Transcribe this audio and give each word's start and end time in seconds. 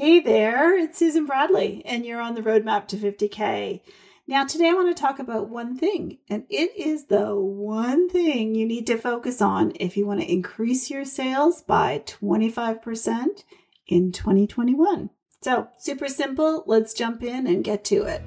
Hey 0.00 0.18
there, 0.18 0.78
it's 0.78 0.98
Susan 0.98 1.26
Bradley, 1.26 1.82
and 1.84 2.06
you're 2.06 2.22
on 2.22 2.34
the 2.34 2.40
roadmap 2.40 2.88
to 2.88 2.96
50K. 2.96 3.82
Now, 4.26 4.46
today 4.46 4.70
I 4.70 4.72
want 4.72 4.96
to 4.96 4.98
talk 4.98 5.18
about 5.18 5.50
one 5.50 5.76
thing, 5.76 6.20
and 6.26 6.44
it 6.48 6.74
is 6.74 7.08
the 7.08 7.36
one 7.36 8.08
thing 8.08 8.54
you 8.54 8.64
need 8.64 8.86
to 8.86 8.96
focus 8.96 9.42
on 9.42 9.74
if 9.78 9.98
you 9.98 10.06
want 10.06 10.20
to 10.20 10.32
increase 10.32 10.88
your 10.88 11.04
sales 11.04 11.60
by 11.60 12.02
25% 12.06 13.44
in 13.88 14.10
2021. 14.10 15.10
So, 15.42 15.68
super 15.76 16.08
simple. 16.08 16.64
Let's 16.66 16.94
jump 16.94 17.22
in 17.22 17.46
and 17.46 17.62
get 17.62 17.84
to 17.84 18.04
it. 18.04 18.22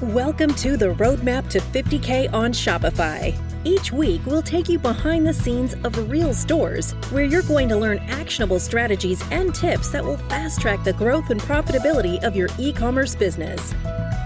Welcome 0.00 0.54
to 0.54 0.76
the 0.76 0.94
Roadmap 0.94 1.50
to 1.50 1.58
50K 1.58 2.32
on 2.32 2.52
Shopify. 2.52 3.36
Each 3.66 3.90
week, 3.90 4.24
we'll 4.26 4.42
take 4.42 4.68
you 4.68 4.78
behind 4.78 5.26
the 5.26 5.34
scenes 5.34 5.74
of 5.82 6.08
real 6.08 6.32
stores 6.32 6.92
where 7.10 7.24
you're 7.24 7.42
going 7.42 7.68
to 7.70 7.76
learn 7.76 7.98
actionable 7.98 8.60
strategies 8.60 9.20
and 9.32 9.52
tips 9.52 9.88
that 9.88 10.04
will 10.04 10.18
fast 10.28 10.60
track 10.60 10.84
the 10.84 10.92
growth 10.92 11.30
and 11.30 11.40
profitability 11.40 12.22
of 12.22 12.36
your 12.36 12.48
e 12.60 12.72
commerce 12.72 13.16
business. 13.16 13.74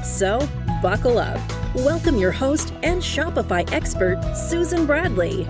So, 0.04 0.46
buckle 0.82 1.18
up. 1.18 1.40
Welcome 1.74 2.18
your 2.18 2.32
host 2.32 2.74
and 2.82 3.00
Shopify 3.00 3.66
expert, 3.72 4.20
Susan 4.36 4.84
Bradley. 4.84 5.48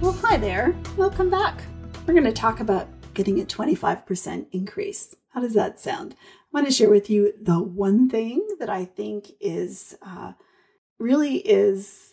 Well, 0.00 0.18
hi 0.20 0.36
there. 0.36 0.74
Welcome 0.96 1.30
back. 1.30 1.62
We're 2.08 2.14
going 2.14 2.24
to 2.24 2.32
talk 2.32 2.58
about 2.58 2.88
getting 3.14 3.40
a 3.40 3.44
25% 3.44 4.46
increase. 4.50 5.14
How 5.34 5.40
does 5.40 5.54
that 5.54 5.78
sound? 5.78 6.16
I 6.20 6.46
want 6.52 6.66
to 6.66 6.72
share 6.72 6.90
with 6.90 7.08
you 7.08 7.32
the 7.40 7.60
one 7.60 8.10
thing 8.10 8.44
that 8.58 8.68
I 8.68 8.86
think 8.86 9.30
is 9.38 9.96
uh, 10.02 10.32
really 10.98 11.36
is 11.36 12.09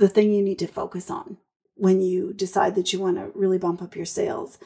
the 0.00 0.08
thing 0.08 0.32
you 0.32 0.42
need 0.42 0.58
to 0.58 0.66
focus 0.66 1.10
on 1.10 1.36
when 1.76 2.00
you 2.00 2.32
decide 2.32 2.74
that 2.74 2.92
you 2.92 2.98
want 2.98 3.18
to 3.18 3.30
really 3.34 3.58
bump 3.58 3.82
up 3.82 3.94
your 3.94 4.06
sales. 4.06 4.58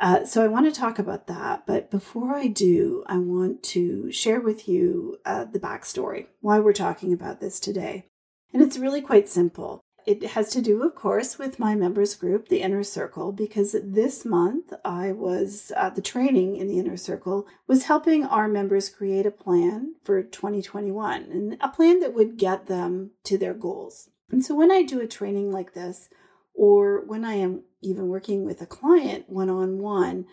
Uh, 0.00 0.24
so 0.24 0.42
I 0.42 0.48
want 0.48 0.66
to 0.66 0.80
talk 0.80 0.98
about 0.98 1.26
that. 1.26 1.66
But 1.66 1.90
before 1.90 2.34
I 2.34 2.46
do, 2.46 3.04
I 3.06 3.18
want 3.18 3.62
to 3.64 4.10
share 4.10 4.40
with 4.40 4.66
you 4.66 5.18
uh, 5.26 5.44
the 5.44 5.60
backstory, 5.60 6.26
why 6.40 6.58
we're 6.58 6.72
talking 6.72 7.12
about 7.12 7.40
this 7.40 7.60
today. 7.60 8.06
And 8.52 8.62
it's 8.62 8.78
really 8.78 9.02
quite 9.02 9.28
simple. 9.28 9.80
It 10.06 10.24
has 10.28 10.48
to 10.50 10.62
do, 10.62 10.82
of 10.84 10.94
course, 10.94 11.38
with 11.38 11.58
my 11.58 11.74
members 11.74 12.14
group, 12.14 12.48
the 12.48 12.62
Inner 12.62 12.82
Circle, 12.82 13.32
because 13.32 13.76
this 13.84 14.24
month 14.24 14.72
I 14.82 15.12
was 15.12 15.70
uh, 15.76 15.90
the 15.90 16.00
training 16.00 16.56
in 16.56 16.66
the 16.66 16.78
Inner 16.78 16.96
Circle 16.96 17.46
was 17.66 17.84
helping 17.84 18.24
our 18.24 18.48
members 18.48 18.88
create 18.88 19.26
a 19.26 19.30
plan 19.30 19.96
for 20.02 20.22
2021 20.22 21.24
and 21.30 21.58
a 21.60 21.68
plan 21.68 22.00
that 22.00 22.14
would 22.14 22.38
get 22.38 22.68
them 22.68 23.10
to 23.24 23.36
their 23.36 23.52
goals. 23.52 24.08
And 24.30 24.44
so 24.44 24.54
when 24.54 24.70
I 24.70 24.82
do 24.82 25.00
a 25.00 25.06
training 25.06 25.50
like 25.50 25.74
this, 25.74 26.08
or 26.54 27.04
when 27.06 27.24
I 27.24 27.34
am 27.34 27.62
even 27.80 28.08
working 28.08 28.44
with 28.44 28.60
a 28.60 28.66
client 28.66 29.28
one 29.28 29.48
on 29.48 29.78
one, 29.78 30.26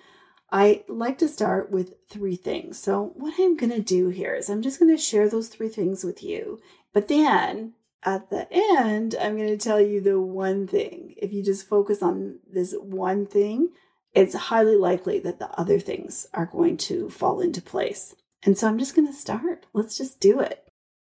I 0.51 0.83
like 0.87 1.17
to 1.19 1.27
start 1.27 1.71
with 1.71 1.95
three 2.09 2.35
things. 2.35 2.79
So, 2.79 3.11
what 3.15 3.33
I'm 3.39 3.57
going 3.57 3.71
to 3.71 3.81
do 3.81 4.09
here 4.09 4.35
is 4.35 4.49
I'm 4.49 4.61
just 4.61 4.79
going 4.79 4.95
to 4.95 5.01
share 5.01 5.27
those 5.27 5.47
three 5.47 5.69
things 5.69 6.03
with 6.03 6.23
you. 6.23 6.59
But 6.93 7.07
then 7.07 7.73
at 8.03 8.29
the 8.29 8.47
end, 8.51 9.15
I'm 9.19 9.35
going 9.37 9.49
to 9.49 9.57
tell 9.57 9.81
you 9.81 9.99
the 9.99 10.19
one 10.19 10.67
thing. 10.67 11.15
If 11.17 11.33
you 11.33 11.43
just 11.43 11.67
focus 11.67 12.01
on 12.01 12.39
this 12.51 12.75
one 12.79 13.25
thing, 13.25 13.69
it's 14.13 14.35
highly 14.35 14.75
likely 14.75 15.19
that 15.19 15.39
the 15.39 15.49
other 15.59 15.79
things 15.79 16.27
are 16.33 16.45
going 16.45 16.77
to 16.77 17.09
fall 17.09 17.41
into 17.41 17.61
place. 17.61 18.15
And 18.43 18.57
so 18.57 18.67
I'm 18.67 18.77
just 18.77 18.95
going 18.95 19.07
to 19.07 19.13
start. 19.13 19.65
Let's 19.73 19.97
just 19.97 20.19
do 20.19 20.39
it. 20.39 20.64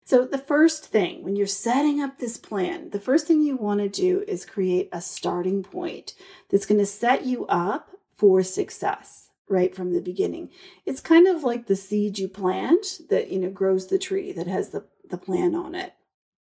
So, 0.07 0.23
the 0.23 0.37
first 0.37 0.85
thing 0.85 1.23
when 1.23 1.35
you're 1.35 1.47
setting 1.47 1.99
up 1.99 2.19
this 2.19 2.37
plan, 2.37 2.91
the 2.91 2.99
first 2.99 3.25
thing 3.25 3.41
you 3.41 3.55
want 3.55 3.79
to 3.79 3.89
do 3.89 4.23
is 4.27 4.45
create 4.45 4.87
a 4.91 5.01
starting 5.01 5.63
point 5.63 6.13
that's 6.49 6.67
going 6.67 6.77
to 6.77 6.85
set 6.85 7.25
you 7.25 7.47
up 7.47 7.89
for 8.15 8.43
success 8.43 9.29
right 9.49 9.75
from 9.75 9.93
the 9.93 10.01
beginning. 10.01 10.51
It's 10.85 11.01
kind 11.01 11.27
of 11.27 11.43
like 11.43 11.65
the 11.65 11.75
seed 11.75 12.19
you 12.19 12.27
plant 12.27 12.85
that, 13.09 13.31
you 13.31 13.39
know, 13.39 13.49
grows 13.49 13.87
the 13.87 13.97
tree 13.97 14.31
that 14.31 14.45
has 14.45 14.69
the, 14.69 14.85
the 15.09 15.17
plan 15.17 15.55
on 15.55 15.73
it. 15.73 15.93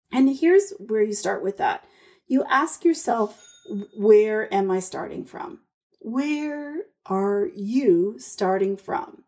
And 0.09 0.37
here's 0.37 0.71
where 0.79 1.03
you 1.03 1.13
start 1.13 1.43
with 1.43 1.57
that. 1.57 1.83
You 2.27 2.45
ask 2.45 2.85
yourself, 2.85 3.45
where 3.93 4.53
am 4.53 4.71
I 4.71 4.79
starting 4.79 5.25
from? 5.25 5.59
Where 5.99 6.83
are 7.05 7.49
you 7.53 8.15
starting 8.19 8.77
from? 8.77 9.23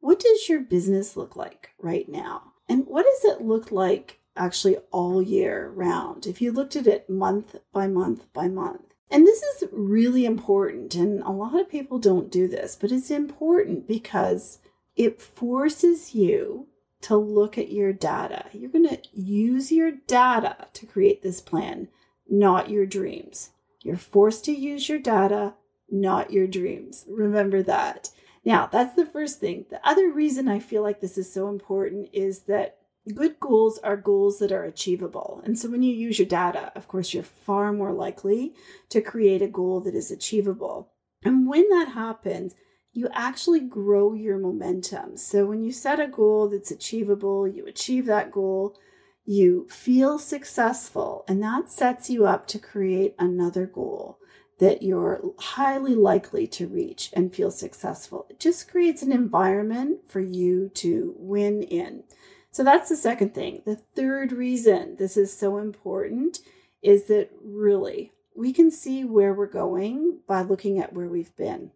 What 0.00 0.20
does 0.20 0.48
your 0.48 0.60
business 0.60 1.16
look 1.16 1.36
like 1.36 1.70
right 1.78 2.08
now? 2.08 2.51
And 2.72 2.86
what 2.86 3.04
does 3.04 3.36
it 3.36 3.44
look 3.44 3.70
like 3.70 4.18
actually 4.34 4.78
all 4.90 5.20
year 5.20 5.70
round 5.76 6.26
if 6.26 6.40
you 6.40 6.50
looked 6.50 6.74
at 6.74 6.86
it 6.86 7.10
month 7.10 7.56
by 7.70 7.86
month 7.86 8.32
by 8.32 8.48
month? 8.48 8.94
And 9.10 9.26
this 9.26 9.42
is 9.42 9.68
really 9.70 10.24
important, 10.24 10.94
and 10.94 11.22
a 11.22 11.32
lot 11.32 11.60
of 11.60 11.68
people 11.68 11.98
don't 11.98 12.32
do 12.32 12.48
this, 12.48 12.74
but 12.74 12.90
it's 12.90 13.10
important 13.10 13.86
because 13.86 14.58
it 14.96 15.20
forces 15.20 16.14
you 16.14 16.68
to 17.02 17.14
look 17.14 17.58
at 17.58 17.70
your 17.70 17.92
data. 17.92 18.46
You're 18.54 18.70
going 18.70 18.88
to 18.88 19.02
use 19.12 19.70
your 19.70 19.90
data 20.06 20.68
to 20.72 20.86
create 20.86 21.22
this 21.22 21.42
plan, 21.42 21.88
not 22.26 22.70
your 22.70 22.86
dreams. 22.86 23.50
You're 23.82 23.98
forced 23.98 24.46
to 24.46 24.52
use 24.52 24.88
your 24.88 24.98
data, 24.98 25.56
not 25.90 26.32
your 26.32 26.46
dreams. 26.46 27.04
Remember 27.06 27.62
that. 27.64 28.12
Now, 28.44 28.66
that's 28.66 28.94
the 28.94 29.06
first 29.06 29.38
thing. 29.40 29.66
The 29.70 29.86
other 29.88 30.10
reason 30.10 30.48
I 30.48 30.58
feel 30.58 30.82
like 30.82 31.00
this 31.00 31.16
is 31.16 31.32
so 31.32 31.48
important 31.48 32.08
is 32.12 32.42
that 32.42 32.78
good 33.14 33.38
goals 33.40 33.78
are 33.78 33.96
goals 33.96 34.38
that 34.38 34.52
are 34.52 34.64
achievable. 34.64 35.42
And 35.44 35.58
so 35.58 35.70
when 35.70 35.82
you 35.82 35.94
use 35.94 36.18
your 36.18 36.28
data, 36.28 36.72
of 36.74 36.88
course, 36.88 37.14
you're 37.14 37.22
far 37.22 37.72
more 37.72 37.92
likely 37.92 38.54
to 38.90 39.00
create 39.00 39.42
a 39.42 39.48
goal 39.48 39.80
that 39.82 39.94
is 39.94 40.10
achievable. 40.10 40.92
And 41.24 41.48
when 41.48 41.68
that 41.68 41.92
happens, 41.94 42.54
you 42.92 43.08
actually 43.12 43.60
grow 43.60 44.12
your 44.12 44.38
momentum. 44.38 45.16
So 45.16 45.46
when 45.46 45.62
you 45.62 45.72
set 45.72 46.00
a 46.00 46.06
goal 46.06 46.48
that's 46.48 46.70
achievable, 46.70 47.48
you 47.48 47.66
achieve 47.66 48.06
that 48.06 48.30
goal, 48.30 48.76
you 49.24 49.66
feel 49.70 50.18
successful, 50.18 51.24
and 51.28 51.42
that 51.42 51.70
sets 51.70 52.10
you 52.10 52.26
up 52.26 52.46
to 52.48 52.58
create 52.58 53.14
another 53.18 53.66
goal 53.66 54.18
that 54.62 54.80
you're 54.80 55.20
highly 55.40 55.96
likely 55.96 56.46
to 56.46 56.68
reach 56.68 57.10
and 57.14 57.34
feel 57.34 57.50
successful. 57.50 58.26
It 58.30 58.38
just 58.38 58.70
creates 58.70 59.02
an 59.02 59.10
environment 59.10 60.02
for 60.06 60.20
you 60.20 60.68
to 60.74 61.16
win 61.18 61.64
in. 61.64 62.04
So 62.52 62.62
that's 62.62 62.88
the 62.88 62.94
second 62.94 63.34
thing. 63.34 63.62
The 63.66 63.74
third 63.74 64.30
reason 64.30 64.94
this 65.00 65.16
is 65.16 65.36
so 65.36 65.58
important 65.58 66.38
is 66.80 67.06
that 67.06 67.30
really 67.42 68.12
we 68.36 68.52
can 68.52 68.70
see 68.70 69.04
where 69.04 69.34
we're 69.34 69.48
going 69.48 70.20
by 70.28 70.42
looking 70.42 70.78
at 70.78 70.92
where 70.92 71.08
we've 71.08 71.36
been. 71.36 71.72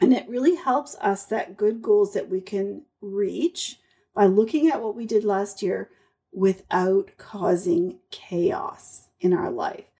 And 0.00 0.14
it 0.14 0.26
really 0.26 0.54
helps 0.54 0.96
us 1.02 1.28
set 1.28 1.58
good 1.58 1.82
goals 1.82 2.14
that 2.14 2.30
we 2.30 2.40
can 2.40 2.86
reach 3.02 3.80
by 4.14 4.24
looking 4.24 4.70
at 4.70 4.82
what 4.82 4.96
we 4.96 5.04
did 5.04 5.24
last 5.24 5.62
year 5.62 5.90
without 6.32 7.10
causing 7.18 7.98
chaos 8.10 9.08
in 9.20 9.34
our 9.34 9.50
life 9.50 9.93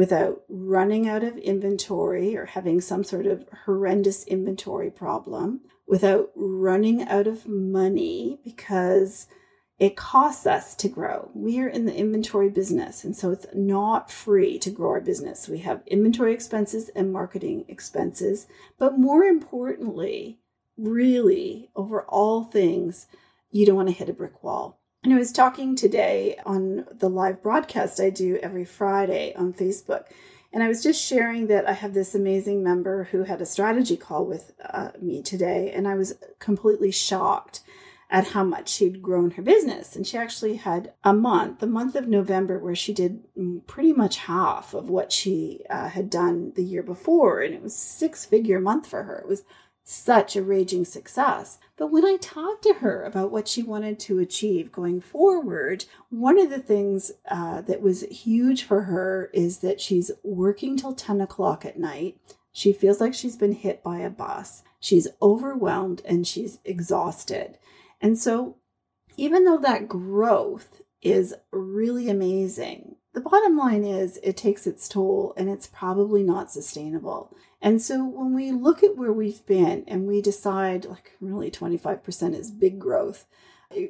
without 0.00 0.40
running 0.48 1.06
out 1.06 1.22
of 1.22 1.36
inventory 1.36 2.34
or 2.34 2.46
having 2.46 2.80
some 2.80 3.04
sort 3.04 3.26
of 3.26 3.44
horrendous 3.66 4.24
inventory 4.24 4.90
problem, 4.90 5.60
without 5.86 6.30
running 6.34 7.06
out 7.06 7.26
of 7.26 7.46
money 7.46 8.40
because 8.42 9.26
it 9.78 9.98
costs 9.98 10.46
us 10.46 10.74
to 10.74 10.88
grow. 10.88 11.30
We 11.34 11.60
are 11.60 11.68
in 11.68 11.84
the 11.84 11.94
inventory 11.94 12.48
business, 12.48 13.04
and 13.04 13.14
so 13.14 13.30
it's 13.30 13.44
not 13.54 14.10
free 14.10 14.58
to 14.60 14.70
grow 14.70 14.88
our 14.92 15.02
business. 15.02 15.50
We 15.50 15.58
have 15.58 15.82
inventory 15.86 16.32
expenses 16.32 16.88
and 16.96 17.12
marketing 17.12 17.66
expenses, 17.68 18.46
but 18.78 18.98
more 18.98 19.24
importantly, 19.24 20.38
really 20.78 21.68
over 21.76 22.04
all 22.04 22.44
things, 22.44 23.06
you 23.50 23.66
don't 23.66 23.76
want 23.76 23.88
to 23.88 23.94
hit 23.94 24.08
a 24.08 24.14
brick 24.14 24.42
wall. 24.42 24.79
And 25.02 25.14
I 25.14 25.16
was 25.16 25.32
talking 25.32 25.76
today 25.76 26.38
on 26.44 26.84
the 26.92 27.08
live 27.08 27.42
broadcast 27.42 28.00
I 28.00 28.10
do 28.10 28.38
every 28.42 28.66
Friday 28.66 29.34
on 29.34 29.54
Facebook. 29.54 30.04
And 30.52 30.62
I 30.62 30.68
was 30.68 30.82
just 30.82 31.02
sharing 31.02 31.46
that 31.46 31.66
I 31.66 31.72
have 31.72 31.94
this 31.94 32.14
amazing 32.14 32.62
member 32.62 33.04
who 33.04 33.24
had 33.24 33.40
a 33.40 33.46
strategy 33.46 33.96
call 33.96 34.26
with 34.26 34.52
uh, 34.62 34.90
me 35.00 35.22
today. 35.22 35.72
And 35.74 35.88
I 35.88 35.94
was 35.94 36.16
completely 36.38 36.90
shocked 36.90 37.62
at 38.10 38.28
how 38.28 38.44
much 38.44 38.68
she'd 38.68 39.00
grown 39.00 39.30
her 39.32 39.42
business. 39.42 39.96
And 39.96 40.06
she 40.06 40.18
actually 40.18 40.56
had 40.56 40.92
a 41.02 41.14
month, 41.14 41.60
the 41.60 41.66
month 41.66 41.94
of 41.94 42.06
November, 42.06 42.58
where 42.58 42.74
she 42.74 42.92
did 42.92 43.22
pretty 43.66 43.94
much 43.94 44.18
half 44.18 44.74
of 44.74 44.90
what 44.90 45.12
she 45.12 45.64
uh, 45.70 45.88
had 45.88 46.10
done 46.10 46.52
the 46.56 46.64
year 46.64 46.82
before. 46.82 47.40
And 47.40 47.54
it 47.54 47.62
was 47.62 47.74
six 47.74 48.26
figure 48.26 48.60
month 48.60 48.86
for 48.86 49.04
her. 49.04 49.20
It 49.20 49.28
was 49.28 49.44
such 49.84 50.36
a 50.36 50.42
raging 50.42 50.84
success. 50.84 51.58
But 51.76 51.90
when 51.90 52.04
I 52.04 52.16
talked 52.20 52.62
to 52.64 52.74
her 52.74 53.02
about 53.02 53.30
what 53.30 53.48
she 53.48 53.62
wanted 53.62 53.98
to 54.00 54.18
achieve 54.18 54.70
going 54.70 55.00
forward, 55.00 55.86
one 56.10 56.38
of 56.38 56.50
the 56.50 56.60
things 56.60 57.12
uh, 57.28 57.62
that 57.62 57.82
was 57.82 58.02
huge 58.02 58.62
for 58.62 58.82
her 58.82 59.30
is 59.32 59.58
that 59.58 59.80
she's 59.80 60.10
working 60.22 60.76
till 60.76 60.94
10 60.94 61.20
o'clock 61.20 61.64
at 61.64 61.78
night. 61.78 62.18
She 62.52 62.72
feels 62.72 63.00
like 63.00 63.14
she's 63.14 63.36
been 63.36 63.52
hit 63.52 63.82
by 63.82 63.98
a 63.98 64.10
bus. 64.10 64.62
She's 64.78 65.08
overwhelmed 65.22 66.02
and 66.04 66.26
she's 66.26 66.58
exhausted. 66.64 67.58
And 68.00 68.18
so, 68.18 68.56
even 69.16 69.44
though 69.44 69.58
that 69.58 69.88
growth 69.88 70.82
is 71.02 71.34
really 71.50 72.08
amazing, 72.08 72.96
the 73.12 73.20
bottom 73.20 73.56
line 73.56 73.84
is 73.84 74.18
it 74.22 74.36
takes 74.36 74.66
its 74.66 74.88
toll 74.88 75.34
and 75.36 75.48
it's 75.48 75.66
probably 75.66 76.22
not 76.22 76.50
sustainable. 76.50 77.34
And 77.62 77.82
so 77.82 78.04
when 78.04 78.34
we 78.34 78.52
look 78.52 78.82
at 78.82 78.96
where 78.96 79.12
we've 79.12 79.44
been 79.44 79.84
and 79.86 80.06
we 80.06 80.22
decide, 80.22 80.86
like, 80.86 81.12
really 81.20 81.50
25% 81.50 82.34
is 82.34 82.50
big 82.50 82.78
growth 82.78 83.26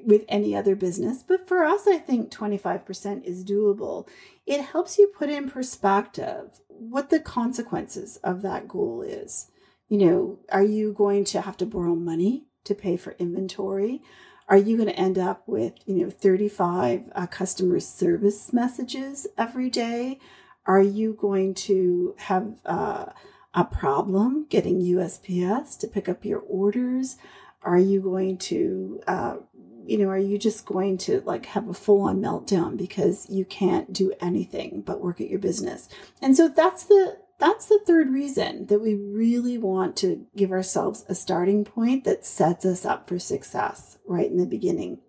with 0.04 0.24
any 0.28 0.54
other 0.54 0.74
business, 0.74 1.22
but 1.22 1.46
for 1.46 1.64
us, 1.64 1.86
I 1.86 1.98
think 1.98 2.30
25% 2.30 3.24
is 3.24 3.44
doable. 3.44 4.08
It 4.46 4.60
helps 4.60 4.98
you 4.98 5.06
put 5.06 5.30
in 5.30 5.48
perspective 5.48 6.60
what 6.68 7.10
the 7.10 7.20
consequences 7.20 8.16
of 8.18 8.42
that 8.42 8.68
goal 8.68 9.02
is. 9.02 9.50
You 9.88 9.98
know, 9.98 10.38
are 10.50 10.64
you 10.64 10.92
going 10.92 11.24
to 11.26 11.40
have 11.40 11.56
to 11.58 11.66
borrow 11.66 11.94
money 11.94 12.44
to 12.64 12.74
pay 12.74 12.96
for 12.96 13.12
inventory? 13.18 14.02
Are 14.48 14.56
you 14.56 14.76
going 14.76 14.88
to 14.88 14.98
end 14.98 15.16
up 15.16 15.44
with, 15.46 15.74
you 15.86 15.94
know, 16.04 16.10
35 16.10 17.04
uh, 17.14 17.26
customer 17.28 17.78
service 17.80 18.52
messages 18.52 19.26
every 19.38 19.70
day? 19.70 20.18
Are 20.66 20.82
you 20.82 21.16
going 21.18 21.54
to 21.54 22.14
have 22.18 22.58
uh, 22.66 23.06
a 23.54 23.64
problem 23.64 24.46
getting 24.48 24.80
USPS 24.80 25.78
to 25.78 25.88
pick 25.88 26.08
up 26.08 26.24
your 26.24 26.40
orders? 26.40 27.16
Are 27.62 27.78
you 27.78 28.00
going 28.00 28.38
to, 28.38 29.00
uh, 29.06 29.36
you 29.84 29.98
know, 29.98 30.08
are 30.08 30.18
you 30.18 30.38
just 30.38 30.64
going 30.66 30.98
to 30.98 31.20
like 31.26 31.46
have 31.46 31.68
a 31.68 31.74
full 31.74 32.02
on 32.02 32.20
meltdown 32.20 32.76
because 32.76 33.28
you 33.28 33.44
can't 33.44 33.92
do 33.92 34.12
anything 34.20 34.82
but 34.86 35.00
work 35.00 35.20
at 35.20 35.30
your 35.30 35.38
business? 35.38 35.88
And 36.22 36.36
so 36.36 36.48
that's 36.48 36.84
the 36.84 37.18
that's 37.38 37.66
the 37.66 37.80
third 37.86 38.10
reason 38.10 38.66
that 38.66 38.80
we 38.80 38.94
really 38.94 39.56
want 39.56 39.96
to 39.96 40.26
give 40.36 40.52
ourselves 40.52 41.06
a 41.08 41.14
starting 41.14 41.64
point 41.64 42.04
that 42.04 42.26
sets 42.26 42.66
us 42.66 42.84
up 42.84 43.08
for 43.08 43.18
success 43.18 43.96
right 44.06 44.30
in 44.30 44.36
the 44.36 44.46
beginning. 44.46 45.00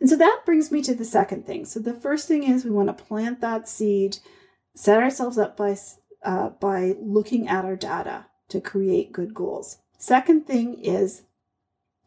And 0.00 0.08
so 0.08 0.16
that 0.16 0.42
brings 0.46 0.72
me 0.72 0.82
to 0.82 0.94
the 0.94 1.04
second 1.04 1.46
thing. 1.46 1.66
So 1.66 1.78
the 1.78 1.94
first 1.94 2.28
thing 2.28 2.44
is 2.44 2.64
we 2.64 2.70
want 2.70 2.88
to 2.88 3.04
plant 3.04 3.42
that 3.42 3.68
seed, 3.68 4.18
set 4.74 5.02
ourselves 5.02 5.36
up 5.36 5.56
by 5.56 5.76
uh, 6.26 6.50
by 6.50 6.94
looking 7.00 7.48
at 7.48 7.64
our 7.64 7.76
data 7.76 8.26
to 8.48 8.60
create 8.60 9.12
good 9.12 9.32
goals. 9.32 9.78
Second 9.96 10.46
thing 10.46 10.78
is 10.82 11.22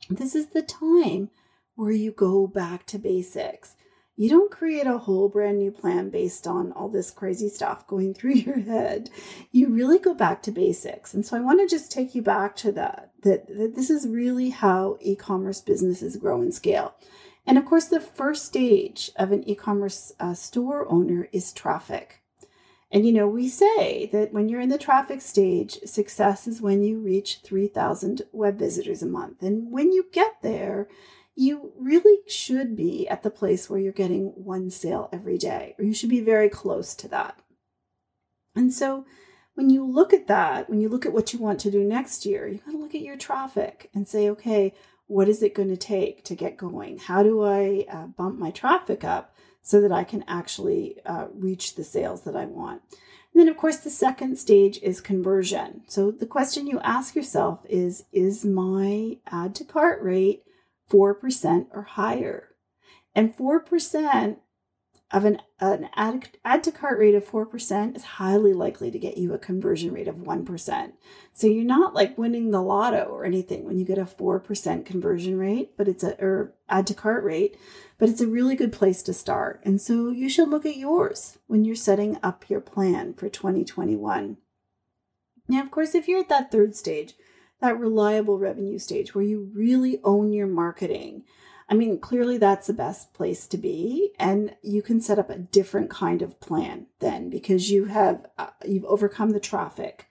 this 0.10 0.36
is 0.36 0.48
the 0.48 0.62
time 0.62 1.30
where 1.75 1.92
you 1.92 2.12
go 2.12 2.45
back 2.45 2.86
to 2.88 3.00
basics. 3.00 3.75
You 4.18 4.30
don't 4.30 4.51
create 4.51 4.86
a 4.86 4.98
whole 4.98 5.30
brand 5.30 5.60
new 5.60 5.71
plan 5.71 6.10
based 6.10 6.45
on 6.45 6.74
all 6.74 6.89
this 6.89 7.10
crazy 7.10 7.48
stuff 7.48 7.88
going 7.88 8.13
through 8.16 8.33
your 8.33 8.60
head. 8.60 9.10
You 9.51 9.69
really 9.69 9.98
go 9.98 10.13
back 10.13 10.44
to 10.44 10.51
basics. 10.51 11.13
And 11.13 11.25
so 11.25 11.38
I 11.38 11.39
want 11.39 11.62
to 11.62 11.74
just 11.74 11.89
take 11.89 12.13
you 12.13 12.22
back 12.22 12.57
to 12.57 12.74
that, 12.74 13.12
that, 13.24 13.48
that 13.48 13.75
this 13.75 13.89
is 13.89 14.07
really 14.07 14.50
how 14.50 14.98
e 15.00 15.15
commerce 15.15 15.62
businesses 15.62 16.18
grow 16.18 16.42
and 16.42 16.54
scale. 16.54 16.95
And 17.48 17.57
of 17.57 17.65
course, 17.65 17.86
the 17.86 18.01
first 18.01 18.45
stage 18.45 19.10
of 19.15 19.31
an 19.31 19.48
e 19.48 19.56
commerce 19.56 20.12
uh, 20.19 20.33
store 20.33 20.86
owner 20.92 21.30
is 21.31 21.54
traffic. 21.54 22.22
And 22.91 23.06
you 23.06 23.12
know, 23.12 23.27
we 23.27 23.47
say 23.47 24.07
that 24.07 24.33
when 24.33 24.50
you're 24.50 24.62
in 24.62 24.69
the 24.69 24.77
traffic 24.77 25.21
stage, 25.21 25.80
success 25.86 26.47
is 26.47 26.62
when 26.62 26.83
you 26.83 27.00
reach 27.00 27.39
3,000 27.44 28.24
web 28.31 28.57
visitors 28.57 29.03
a 29.03 29.07
month. 29.07 29.44
And 29.44 29.71
when 29.71 29.91
you 29.91 30.07
get 30.12 30.41
there, 30.41 30.88
you 31.36 31.71
really 31.77 32.19
should 32.27 32.75
be 32.75 33.07
at 33.07 33.24
the 33.24 33.30
place 33.30 33.69
where 33.69 33.80
you're 33.80 33.94
getting 33.94 34.33
one 34.36 34.69
sale 34.71 35.07
every 35.13 35.38
day, 35.38 35.75
or 35.77 35.86
you 35.86 35.94
should 35.94 36.09
be 36.09 36.19
very 36.19 36.50
close 36.50 36.95
to 36.95 37.07
that. 37.09 37.39
And 38.56 38.74
so 38.74 39.06
when 39.53 39.69
you 39.69 39.86
look 39.86 40.12
at 40.12 40.27
that, 40.27 40.69
when 40.69 40.81
you 40.81 40.89
look 40.89 41.06
at 41.06 41.13
what 41.13 41.31
you 41.31 41.39
want 41.39 41.59
to 41.59 41.71
do 41.71 41.83
next 41.83 42.25
year, 42.25 42.47
you 42.47 42.59
got 42.65 42.71
to 42.71 42.77
look 42.77 42.95
at 42.95 43.01
your 43.01 43.18
traffic 43.18 43.89
and 43.94 44.07
say, 44.07 44.30
okay, 44.30 44.74
what 45.06 45.30
is 45.30 45.41
it 45.44 45.56
going 45.56 45.69
to 45.69 45.77
take 45.77 46.24
to 46.25 46.36
get 46.36 46.57
going? 46.57 46.97
How 46.97 47.24
do 47.24 47.44
I 47.44 47.86
uh, 47.89 48.07
bump 48.07 48.39
my 48.39 48.51
traffic 48.51 49.03
up? 49.03 49.33
So 49.61 49.81
that 49.81 49.91
I 49.91 50.03
can 50.03 50.23
actually 50.27 50.97
uh, 51.06 51.27
reach 51.33 51.75
the 51.75 51.83
sales 51.83 52.21
that 52.23 52.35
I 52.35 52.45
want. 52.45 52.81
And 53.33 53.41
then, 53.41 53.50
of 53.50 53.57
course, 53.57 53.77
the 53.77 53.89
second 53.89 54.38
stage 54.38 54.79
is 54.81 55.01
conversion. 55.01 55.81
So 55.88 56.11
the 56.11 56.25
question 56.25 56.67
you 56.67 56.79
ask 56.79 57.15
yourself 57.15 57.59
is 57.69 58.06
Is 58.11 58.44
my 58.44 59.17
add 59.27 59.56
to 59.56 59.63
cart 59.63 60.01
rate 60.01 60.44
4% 60.91 61.67
or 61.71 61.83
higher? 61.83 62.50
And 63.13 63.35
4% 63.35 64.38
of 65.11 65.25
an, 65.25 65.41
an 65.59 65.89
add, 65.95 66.29
add 66.45 66.63
to 66.63 66.71
cart 66.71 67.00
rate 67.00 67.15
of 67.15 67.27
4% 67.27 67.95
is 67.95 68.03
highly 68.03 68.53
likely 68.53 68.91
to 68.91 69.00
get 69.00 69.17
you 69.17 69.33
a 69.33 69.39
conversion 69.39 69.91
rate 69.91 70.07
of 70.07 70.17
1%. 70.17 70.91
So 71.33 71.47
you're 71.47 71.63
not 71.63 71.95
like 71.95 72.17
winning 72.17 72.51
the 72.51 72.61
lotto 72.61 73.06
or 73.06 73.25
anything 73.25 73.65
when 73.65 73.79
you 73.79 73.85
get 73.85 73.97
a 73.97 74.06
4% 74.06 74.85
conversion 74.85 75.38
rate, 75.38 75.71
but 75.77 75.88
it's 75.88 76.03
a, 76.03 76.13
or 76.23 76.53
add 76.69 76.85
to 76.88 76.94
cart 76.94 77.23
rate, 77.23 77.57
but 77.97 78.07
it's 78.07 78.21
a 78.21 78.27
really 78.27 78.56
good 78.56 78.71
place 78.71 79.01
to 79.03 79.13
start. 79.13 79.61
And 79.63 79.81
so 79.81 80.09
you 80.09 80.29
should 80.29 80.50
look 80.50 80.65
at 80.65 80.77
yours 80.77 81.39
when 81.47 81.65
you're 81.65 81.75
setting 81.75 82.17
up 82.21 82.47
your 82.47 82.62
plan 82.62 83.15
for 83.15 83.29
2021. 83.29 84.38
Now, 85.47 85.62
of 85.63 85.71
course, 85.71 85.95
if 85.95 86.07
you're 86.07 86.19
at 86.19 86.29
that 86.29 86.51
third 86.51 86.75
stage, 86.75 87.15
that 87.62 87.79
reliable 87.79 88.38
revenue 88.38 88.77
stage 88.77 89.15
where 89.15 89.23
you 89.23 89.51
really 89.53 90.00
own 90.03 90.31
your 90.31 90.47
marketing, 90.47 91.23
I 91.69 91.75
mean, 91.75 92.00
clearly 92.00 92.38
that's 92.38 92.68
the 92.68 92.74
best 92.74 93.13
place 93.13 93.45
to 93.48 93.57
be. 93.57 94.12
And 94.18 94.56
you 94.63 94.81
can 94.81 95.00
set 95.01 95.19
up 95.19 95.30
a 95.30 95.38
different 95.38 95.89
kind 95.89 96.21
of 96.21 96.39
plan 96.39 96.88
then 97.00 97.30
because 97.30 97.69
you 97.69 97.86
have, 97.86 98.25
uh, 98.38 98.50
you've 98.66 98.86
overcome 98.86 99.31
the 99.31 99.39
traffic 99.39 100.10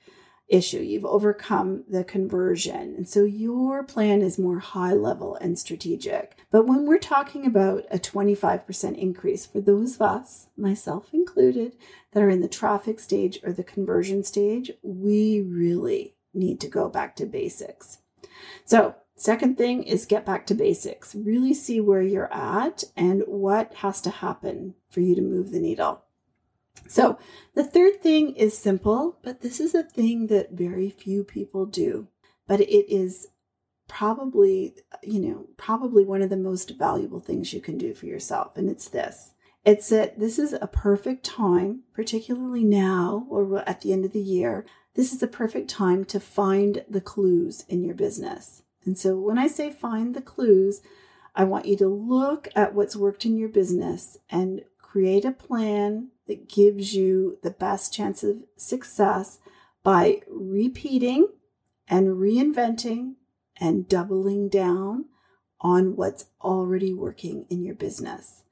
issue. 0.49 0.79
You've 0.79 1.05
overcome 1.05 1.85
the 1.89 2.05
conversion. 2.05 2.95
And 2.97 3.09
so 3.09 3.25
your 3.25 3.83
plan 3.83 4.23
is 4.23 4.39
more 4.39 4.61
high 4.61 4.95
level 4.95 5.37
and 5.37 5.59
strategic. 5.59 6.37
But 6.51 6.67
when 6.67 6.87
we're 6.87 6.99
talking 6.99 7.45
about 7.45 7.85
a 7.91 7.99
25% 7.99 8.97
increase 8.97 9.45
for 9.47 9.61
those 9.61 9.97
of 9.97 10.03
us, 10.03 10.47
myself 10.57 11.09
included, 11.13 11.77
that 12.13 12.23
are 12.23 12.31
in 12.31 12.41
the 12.41 12.49
traffic 12.49 12.99
stage 13.01 13.39
or 13.43 13.53
the 13.53 13.65
conversion 13.65 14.25
stage, 14.25 14.71
we 14.83 15.41
really 15.41 16.15
need 16.33 16.61
to 16.61 16.69
go 16.69 16.89
back 16.89 17.15
to 17.17 17.27
basics. 17.27 17.99
So 18.65 18.95
Second 19.19 19.59
thing 19.59 19.83
is 19.83 20.07
get 20.07 20.25
back 20.25 20.47
to 20.47 20.55
basics. 20.55 21.13
Really 21.13 21.53
see 21.53 21.81
where 21.81 22.03
you're 22.03 22.33
at 22.33 22.85
and 22.97 23.25
what 23.27 23.75
has 23.75 24.01
to 24.03 24.11
happen 24.11 24.77
for 24.89 25.01
you 25.01 25.17
to 25.17 25.21
move 25.21 25.51
the 25.51 25.59
needle. 25.59 26.05
So, 26.87 27.19
the 27.55 27.65
third 27.65 28.01
thing 28.01 28.37
is 28.37 28.57
simple, 28.57 29.19
but 29.23 29.41
this 29.41 29.59
is 29.59 29.75
a 29.75 29.83
thing 29.83 30.29
that 30.29 30.53
very 30.53 30.89
few 30.89 31.25
people 31.25 31.67
do. 31.67 32.07
But 32.47 32.61
it 32.61 32.89
is 32.89 33.27
probably, 33.89 34.77
you 35.03 35.19
know, 35.19 35.47
probably 35.57 36.05
one 36.05 36.23
of 36.23 36.31
the 36.31 36.37
most 36.37 36.79
valuable 36.79 37.19
things 37.19 37.53
you 37.53 37.61
can 37.61 37.77
do 37.77 37.95
for 37.95 38.07
yourself. 38.07 38.57
And 38.57 38.71
it's 38.71 38.89
this 38.89 39.33
it's 39.65 39.89
that 39.89 40.21
this 40.21 40.39
is 40.39 40.53
a 40.53 40.69
perfect 40.69 41.25
time, 41.25 41.81
particularly 41.93 42.63
now 42.63 43.27
or 43.29 43.69
at 43.69 43.81
the 43.81 43.93
end 43.93 44.05
of 44.05 44.13
the 44.13 44.21
year, 44.21 44.65
this 44.95 45.13
is 45.13 45.25
a 45.25 45.27
perfect 45.27 45.69
time 45.69 46.05
to 46.07 46.21
find 46.21 46.85
the 46.89 47.01
clues 47.01 47.65
in 47.69 47.83
your 47.83 47.97
business. 47.97 48.63
And 48.85 48.99
so 48.99 49.19
when 49.19 49.39
I 49.39 49.47
say 49.47 49.71
find 49.71 50.15
the 50.15 50.23
clues, 50.23 50.81
I 51.35 51.45
want 51.45 51.67
you 51.67 51.77
to 51.77 51.89
look 51.89 52.49
at 52.57 52.75
what's 52.75 52.97
worked 52.97 53.25
in 53.25 53.37
your 53.37 53.49
business 53.49 54.19
and 54.31 54.63
create 54.79 55.25
a 55.25 55.31
plan 55.31 56.09
that 56.27 56.49
gives 56.49 56.95
you 56.95 57.39
the 57.43 57.51
best 57.51 57.93
chance 57.93 58.23
of 58.23 58.45
success 58.57 59.39
by 59.83 60.21
repeating 60.29 61.29
and 61.89 62.17
reinventing 62.17 63.15
and 63.61 63.89
doubling 63.89 64.49
down 64.49 65.07
on 65.61 65.97
what's 65.97 66.27
already 66.41 66.93
working 66.93 67.47
in 67.51 67.65
your 67.65 67.75
business. 67.75 68.43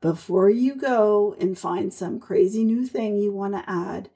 Before 0.00 0.50
you 0.50 0.76
go 0.76 1.34
and 1.40 1.58
find 1.58 1.92
some 1.92 2.20
crazy 2.20 2.64
new 2.64 2.86
thing 2.86 3.16
you 3.16 3.32
want 3.32 3.54
to 3.54 3.64
add, 3.66 4.10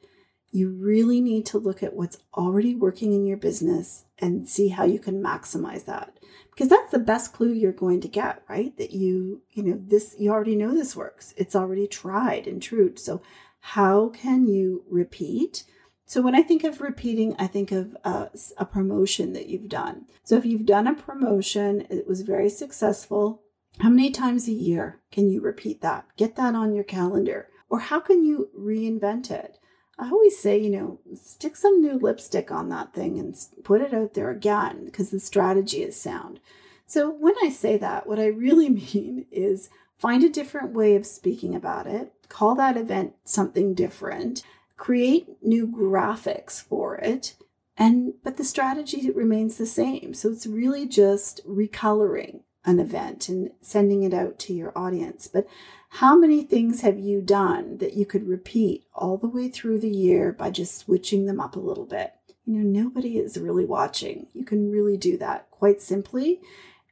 you 0.51 0.71
really 0.71 1.21
need 1.21 1.47
to 1.47 1.59
look 1.59 1.83
at 1.83 1.95
what's 1.95 2.19
already 2.35 2.75
working 2.75 3.13
in 3.13 3.27
your 3.27 3.37
business 3.37 4.05
and 4.19 4.49
see 4.49 4.69
how 4.69 4.85
you 4.85 4.99
can 4.99 5.23
maximize 5.23 5.85
that. 5.85 6.19
Because 6.51 6.69
that's 6.69 6.91
the 6.91 6.99
best 6.99 7.33
clue 7.33 7.53
you're 7.53 7.73
going 7.73 8.01
to 8.01 8.09
get 8.09 8.43
right? 8.49 8.77
That 8.79 8.93
you 8.93 9.43
you 9.51 9.63
know 9.63 9.81
this 9.81 10.17
you 10.19 10.31
already 10.31 10.57
know 10.57 10.75
this 10.75 10.97
works. 10.97 11.35
It's 11.37 11.55
already 11.55 11.87
tried 11.87 12.47
and 12.47 12.63
true. 12.63 12.97
So 12.97 13.23
how 13.61 14.09
can 14.09 14.47
you 14.47 14.85
repeat? 14.89 15.65
So 16.07 16.23
when 16.23 16.35
i 16.35 16.43
think 16.43 16.65
of 16.65 16.81
repeating 16.81 17.37
i 17.39 17.47
think 17.47 17.71
of 17.71 17.95
uh, 18.03 18.29
a, 18.33 18.63
a 18.63 18.65
promotion 18.65 19.35
that 19.35 19.47
you've 19.47 19.69
done. 19.69 20.07
So 20.25 20.37
if 20.37 20.47
you've 20.47 20.67
done 20.67 20.87
a 20.87 20.95
promotion 20.95 21.87
it 21.91 22.09
was 22.09 22.23
very 22.23 22.49
successful 22.49 23.43
how 23.81 23.91
many 23.91 24.11
times 24.11 24.49
a 24.49 24.53
year 24.53 25.01
can 25.13 25.31
you 25.31 25.41
repeat 25.41 25.83
that? 25.83 26.07
Get 26.17 26.35
that 26.37 26.57
on 26.57 26.75
your 26.75 26.85
calendar. 26.85 27.49
Or 27.71 27.79
how 27.79 28.01
can 28.01 28.25
you 28.25 28.49
reinvent 28.59 29.31
it 29.31 29.59
I 29.99 30.11
always 30.11 30.39
say, 30.39 30.59
you 30.59 30.71
know, 30.71 31.01
stick 31.15 31.57
some 31.57 31.81
new 31.81 31.99
lipstick 31.99 32.53
on 32.53 32.69
that 32.69 32.93
thing 32.95 33.19
and 33.19 33.37
put 33.65 33.81
it 33.81 33.93
out 33.93 34.15
there 34.15 34.31
again 34.31 34.85
because 34.85 35.11
the 35.11 35.19
strategy 35.19 35.83
is 35.83 36.01
sound. 36.01 36.41
So 36.87 37.11
when 37.11 37.35
I 37.43 37.51
say 37.51 37.77
that, 37.79 38.07
what 38.07 38.21
I 38.21 38.27
really 38.27 38.69
mean 38.95 39.27
is 39.31 39.71
find 39.99 40.23
a 40.23 40.29
different 40.29 40.73
way 40.73 40.95
of 40.95 41.07
speaking 41.07 41.55
about 41.55 41.87
it, 41.87 42.13
call 42.29 42.55
that 42.55 42.77
event 42.77 43.15
something 43.25 43.75
different, 43.75 44.43
create 44.77 45.43
new 45.43 45.67
graphics 45.67 46.63
for 46.63 46.97
it, 46.97 47.35
and 47.77 48.15
but 48.25 48.37
the 48.37 48.45
strategy 48.45 49.11
remains 49.11 49.57
the 49.57 49.67
same. 49.67 50.15
So 50.15 50.31
it's 50.31 50.47
really 50.47 50.87
just 50.87 51.47
recoloring 51.47 52.41
an 52.65 52.81
event 52.81 53.29
and 53.29 53.51
sending 53.61 54.03
it 54.03 54.13
out 54.13 54.39
to 54.41 54.53
your 54.53 54.77
audience. 54.77 55.29
But 55.29 55.47
how 55.89 56.17
many 56.17 56.43
things 56.43 56.83
have 56.83 56.99
you 56.99 57.21
done 57.21 57.79
that 57.79 57.95
you 57.95 58.05
could 58.07 58.29
repeat 58.29 58.85
all 58.95 59.17
the 59.17 59.29
way 59.29 59.49
through 59.49 59.81
the 59.81 59.91
year 59.91 60.33
by 60.33 60.51
just 60.51 60.77
switching 60.77 61.27
them 61.27 61.41
up 61.41 61.57
a 61.57 61.61
little 61.61 61.87
bit? 61.87 62.13
You 62.47 62.61
know, 62.61 62.83
nobody 62.83 63.19
is 63.19 63.37
really 63.37 63.65
watching. 63.65 64.27
You 64.33 64.45
can 64.45 64.71
really 64.71 64.97
do 64.97 65.17
that 65.19 65.51
quite 65.51 65.83
simply, 65.83 66.41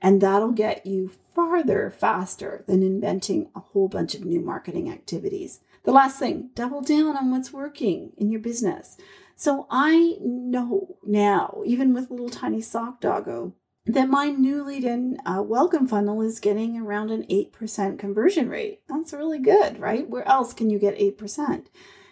and 0.02 0.20
that'll 0.20 0.52
get 0.52 0.86
you 0.86 1.12
farther 1.34 1.90
faster 1.90 2.64
than 2.66 2.82
inventing 2.82 3.50
a 3.54 3.60
whole 3.60 3.88
bunch 3.88 4.14
of 4.14 4.24
new 4.24 4.40
marketing 4.40 4.90
activities. 4.90 5.60
The 5.84 5.92
last 5.92 6.18
thing, 6.18 6.50
double 6.54 6.80
down 6.80 7.16
on 7.16 7.30
what's 7.30 7.52
working 7.52 8.12
in 8.16 8.30
your 8.30 8.40
business. 8.40 8.96
So 9.36 9.66
I 9.70 10.16
know 10.20 10.96
now, 11.04 11.62
even 11.64 11.92
with 11.94 12.10
little 12.10 12.30
tiny 12.30 12.60
sock 12.62 13.00
doggo, 13.00 13.52
that 13.86 14.08
my 14.08 14.30
new 14.30 14.64
lead 14.64 14.84
in 14.84 15.18
uh, 15.24 15.40
welcome 15.42 15.86
funnel 15.86 16.20
is 16.20 16.40
getting 16.40 16.76
around 16.76 17.10
an 17.10 17.24
8% 17.24 17.98
conversion 17.98 18.48
rate. 18.48 18.80
That's 18.88 19.12
really 19.12 19.38
good, 19.38 19.78
right? 19.78 20.08
Where 20.08 20.26
else 20.26 20.52
can 20.52 20.70
you 20.70 20.78
get 20.78 20.98
8%? 20.98 21.66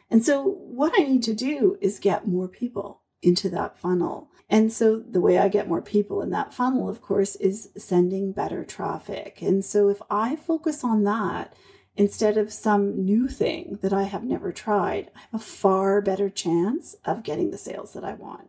And 0.08 0.24
so, 0.24 0.42
what 0.44 0.92
I 0.96 1.02
need 1.02 1.24
to 1.24 1.34
do 1.34 1.76
is 1.80 1.98
get 1.98 2.28
more 2.28 2.46
people 2.46 3.02
into 3.22 3.48
that 3.50 3.76
funnel. 3.76 4.30
And 4.48 4.72
so, 4.72 5.00
the 5.00 5.20
way 5.20 5.38
I 5.38 5.48
get 5.48 5.66
more 5.66 5.82
people 5.82 6.22
in 6.22 6.30
that 6.30 6.54
funnel, 6.54 6.88
of 6.88 7.02
course, 7.02 7.34
is 7.36 7.70
sending 7.76 8.30
better 8.30 8.64
traffic. 8.64 9.42
And 9.42 9.64
so, 9.64 9.88
if 9.88 10.00
I 10.08 10.36
focus 10.36 10.84
on 10.84 11.02
that 11.04 11.54
instead 11.96 12.36
of 12.36 12.52
some 12.52 13.04
new 13.04 13.26
thing 13.26 13.78
that 13.82 13.92
I 13.92 14.04
have 14.04 14.22
never 14.22 14.52
tried, 14.52 15.10
I 15.16 15.20
have 15.20 15.40
a 15.40 15.44
far 15.44 16.00
better 16.00 16.30
chance 16.30 16.94
of 17.04 17.24
getting 17.24 17.50
the 17.50 17.58
sales 17.58 17.94
that 17.94 18.04
I 18.04 18.14
want. 18.14 18.48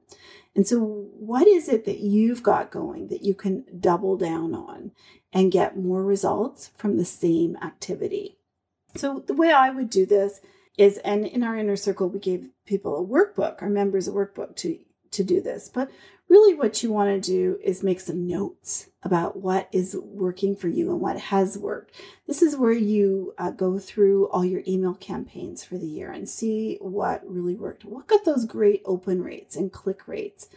And 0.56 0.66
so, 0.66 0.80
what 0.80 1.48
is 1.48 1.68
it 1.68 1.86
that 1.86 2.00
you've 2.00 2.42
got 2.42 2.72
going 2.72 3.10
that 3.10 3.24
you 3.24 3.34
can 3.34 3.66
double 3.80 4.16
down 4.16 4.54
on 4.54 4.92
and 5.34 5.52
get 5.52 5.78
more 5.78 6.04
results 6.04 6.72
from 6.78 6.96
the 6.96 7.06
same 7.06 7.58
activity? 7.62 8.38
So, 8.96 9.24
the 9.28 9.34
way 9.34 9.52
I 9.52 9.70
would 9.70 9.90
do 9.90 10.06
this 10.06 10.40
is, 10.78 10.98
and 11.00 11.26
in 11.26 11.44
our 11.44 11.58
inner 11.58 11.76
circle, 11.76 12.08
we 12.08 12.20
gave 12.20 12.50
people 12.66 12.98
a 12.98 13.06
workbook, 13.06 13.62
our 13.62 13.70
members 13.70 14.08
a 14.08 14.12
workbook 14.12 14.56
to 14.58 14.80
to 15.12 15.24
do 15.24 15.42
this. 15.42 15.70
But 15.70 15.90
really, 16.28 16.56
what 16.56 16.82
you 16.84 16.92
want 16.92 17.10
to 17.24 17.32
do 17.32 17.60
is 17.64 17.84
make 17.84 18.00
some 18.00 18.28
notes 18.28 18.90
about 19.04 19.38
what 19.38 19.70
is 19.72 19.96
working 20.04 20.56
for 20.56 20.68
you 20.68 20.90
and 20.90 21.00
what 21.00 21.20
has 21.20 21.58
worked. 21.58 21.94
This 22.28 22.42
is 22.42 22.58
where 22.58 22.72
you 22.72 23.34
uh, 23.38 23.52
go 23.52 23.78
through 23.78 24.28
all 24.30 24.44
your 24.44 24.64
email 24.68 24.96
campaigns 24.96 25.64
for 25.64 25.78
the 25.78 25.88
year 25.88 26.12
and 26.12 26.28
see 26.28 26.78
what 26.82 27.22
really 27.30 27.56
worked. 27.56 27.86
What 27.86 28.08
got 28.08 28.26
those 28.26 28.46
great 28.46 28.82
open 28.86 29.22
rates 29.22 29.56
and 29.56 29.72
click 29.72 30.08
rates? 30.08 30.50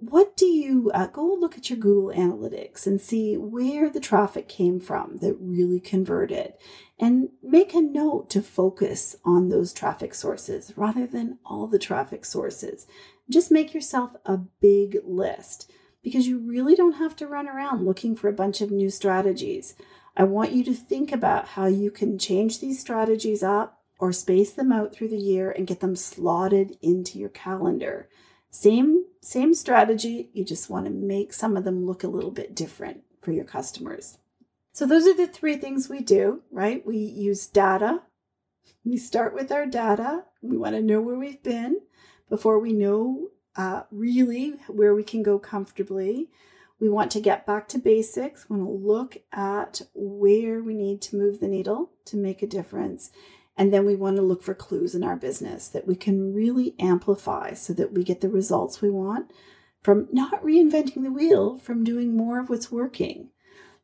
What 0.00 0.36
do 0.36 0.46
you 0.46 0.92
uh, 0.94 1.08
go 1.08 1.24
look 1.24 1.58
at 1.58 1.70
your 1.70 1.78
Google 1.78 2.16
Analytics 2.16 2.86
and 2.86 3.00
see 3.00 3.36
where 3.36 3.90
the 3.90 3.98
traffic 3.98 4.48
came 4.48 4.78
from 4.78 5.16
that 5.16 5.36
really 5.40 5.80
converted 5.80 6.52
and 7.00 7.30
make 7.42 7.74
a 7.74 7.80
note 7.80 8.30
to 8.30 8.40
focus 8.40 9.16
on 9.24 9.48
those 9.48 9.72
traffic 9.72 10.14
sources 10.14 10.72
rather 10.76 11.04
than 11.04 11.38
all 11.44 11.66
the 11.66 11.80
traffic 11.80 12.24
sources. 12.24 12.86
Just 13.30 13.50
make 13.50 13.74
yourself 13.74 14.12
a 14.24 14.38
big 14.38 14.98
list 15.04 15.70
because 16.02 16.26
you 16.26 16.38
really 16.38 16.74
don't 16.74 16.94
have 16.94 17.14
to 17.16 17.26
run 17.26 17.48
around 17.48 17.84
looking 17.84 18.16
for 18.16 18.28
a 18.28 18.32
bunch 18.32 18.60
of 18.60 18.70
new 18.70 18.88
strategies. 18.90 19.74
I 20.16 20.24
want 20.24 20.52
you 20.52 20.64
to 20.64 20.74
think 20.74 21.12
about 21.12 21.48
how 21.48 21.66
you 21.66 21.90
can 21.90 22.18
change 22.18 22.60
these 22.60 22.80
strategies 22.80 23.42
up 23.42 23.82
or 23.98 24.12
space 24.12 24.52
them 24.52 24.72
out 24.72 24.94
through 24.94 25.08
the 25.08 25.16
year 25.16 25.50
and 25.50 25.66
get 25.66 25.80
them 25.80 25.96
slotted 25.96 26.76
into 26.80 27.18
your 27.18 27.28
calendar. 27.28 28.08
Same 28.50 29.04
same 29.20 29.52
strategy, 29.52 30.30
you 30.32 30.44
just 30.44 30.70
want 30.70 30.86
to 30.86 30.90
make 30.90 31.32
some 31.32 31.56
of 31.56 31.64
them 31.64 31.84
look 31.84 32.02
a 32.02 32.08
little 32.08 32.30
bit 32.30 32.54
different 32.54 33.02
for 33.20 33.32
your 33.32 33.44
customers. 33.44 34.18
So 34.72 34.86
those 34.86 35.06
are 35.06 35.16
the 35.16 35.26
three 35.26 35.56
things 35.56 35.88
we 35.88 36.00
do, 36.00 36.42
right? 36.50 36.86
We 36.86 36.96
use 36.96 37.46
data. 37.46 38.02
We 38.84 38.96
start 38.96 39.34
with 39.34 39.50
our 39.50 39.66
data. 39.66 40.24
We 40.40 40.56
want 40.56 40.76
to 40.76 40.80
know 40.80 41.00
where 41.00 41.18
we've 41.18 41.42
been 41.42 41.80
before 42.28 42.58
we 42.58 42.72
know 42.72 43.28
uh, 43.56 43.82
really 43.90 44.54
where 44.68 44.94
we 44.94 45.02
can 45.02 45.22
go 45.22 45.38
comfortably. 45.38 46.30
We 46.80 46.88
want 46.88 47.10
to 47.12 47.20
get 47.20 47.44
back 47.44 47.66
to 47.68 47.78
basics. 47.78 48.48
We 48.48 48.56
want 48.56 48.68
to 48.68 48.86
look 48.86 49.16
at 49.32 49.82
where 49.94 50.62
we 50.62 50.74
need 50.74 51.02
to 51.02 51.16
move 51.16 51.40
the 51.40 51.48
needle 51.48 51.90
to 52.06 52.16
make 52.16 52.40
a 52.40 52.46
difference. 52.46 53.10
And 53.56 53.74
then 53.74 53.84
we 53.84 53.96
want 53.96 54.16
to 54.16 54.22
look 54.22 54.44
for 54.44 54.54
clues 54.54 54.94
in 54.94 55.02
our 55.02 55.16
business 55.16 55.66
that 55.68 55.86
we 55.86 55.96
can 55.96 56.32
really 56.32 56.76
amplify 56.78 57.54
so 57.54 57.72
that 57.72 57.92
we 57.92 58.04
get 58.04 58.20
the 58.20 58.28
results 58.28 58.80
we 58.80 58.90
want 58.90 59.32
from 59.82 60.08
not 60.12 60.42
reinventing 60.42 61.02
the 61.02 61.10
wheel, 61.10 61.58
from 61.58 61.82
doing 61.82 62.16
more 62.16 62.38
of 62.38 62.48
what's 62.48 62.70
working. 62.70 63.30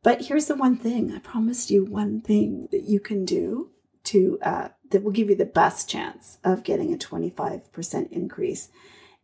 But 0.01 0.25
here's 0.27 0.45
the 0.45 0.55
one 0.55 0.77
thing 0.77 1.11
I 1.11 1.19
promised 1.19 1.69
you 1.69 1.83
one 1.83 2.21
thing 2.21 2.69
that 2.71 2.83
you 2.83 3.01
can 3.01 3.25
do 3.25 3.71
to 4.05 4.39
uh, 4.41 4.69
that 4.91 5.03
will 5.03 5.11
give 5.11 5.29
you 5.29 5.35
the 5.35 5.45
best 5.45 5.89
chance 5.89 6.37
of 6.43 6.63
getting 6.63 6.93
a 6.93 6.97
25% 6.97 8.11
increase. 8.11 8.69